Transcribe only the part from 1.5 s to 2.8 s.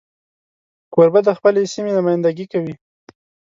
سیمې نمایندګي کوي.